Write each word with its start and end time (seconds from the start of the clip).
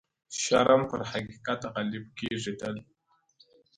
شرم 0.43 0.81
پر 0.89 1.01
حقيقت 1.11 1.59
غالب 1.73 2.05
کيږي 2.19 2.53
تل- 2.59 2.81